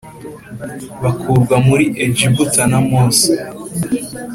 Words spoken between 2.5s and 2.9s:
na